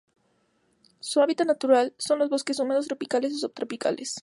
Su 0.99 1.21
hábitat 1.21 1.45
natural 1.45 1.93
son 1.99 2.17
los 2.17 2.29
bosques 2.31 2.57
húmedos 2.57 2.87
tropicales 2.87 3.35
o 3.35 3.37
subtropicales. 3.37 4.19